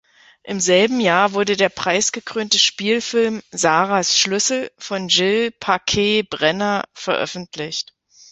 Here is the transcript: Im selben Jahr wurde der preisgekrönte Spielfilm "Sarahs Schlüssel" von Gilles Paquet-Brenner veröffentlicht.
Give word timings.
Im 0.43 0.59
selben 0.59 0.99
Jahr 0.99 1.33
wurde 1.33 1.55
der 1.55 1.69
preisgekrönte 1.69 2.57
Spielfilm 2.57 3.43
"Sarahs 3.51 4.17
Schlüssel" 4.17 4.71
von 4.79 5.07
Gilles 5.09 5.53
Paquet-Brenner 5.59 6.85
veröffentlicht. 6.95 7.93